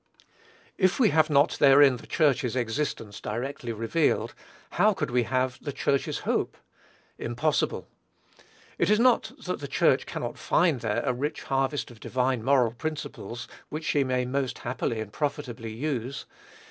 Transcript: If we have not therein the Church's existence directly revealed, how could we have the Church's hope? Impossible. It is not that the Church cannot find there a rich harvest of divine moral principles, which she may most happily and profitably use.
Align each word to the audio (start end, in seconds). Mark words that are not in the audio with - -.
If 0.79 0.99
we 0.99 1.09
have 1.11 1.29
not 1.29 1.59
therein 1.59 1.97
the 1.97 2.07
Church's 2.07 2.55
existence 2.55 3.21
directly 3.21 3.71
revealed, 3.71 4.33
how 4.71 4.95
could 4.95 5.11
we 5.11 5.21
have 5.21 5.59
the 5.63 5.71
Church's 5.71 6.21
hope? 6.25 6.57
Impossible. 7.19 7.87
It 8.79 8.89
is 8.89 8.99
not 8.99 9.31
that 9.45 9.59
the 9.59 9.67
Church 9.67 10.07
cannot 10.07 10.39
find 10.39 10.81
there 10.81 11.03
a 11.05 11.13
rich 11.13 11.43
harvest 11.43 11.91
of 11.91 11.99
divine 11.99 12.43
moral 12.43 12.71
principles, 12.71 13.47
which 13.69 13.85
she 13.85 14.03
may 14.03 14.25
most 14.25 14.57
happily 14.57 14.99
and 15.01 15.13
profitably 15.13 15.71
use. 15.71 16.25